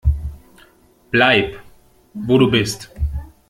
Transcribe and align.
Bleib, 1.11 1.61
wo 2.15 2.39
du 2.39 2.49
bist! 2.49 2.89